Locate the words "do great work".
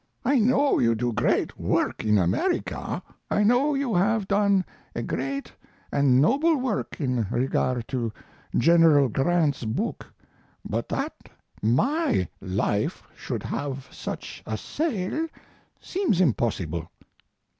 0.95-2.03